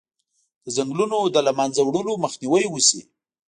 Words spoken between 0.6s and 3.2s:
د ځنګلونو د له منځه وړلو مخنیوی وشي.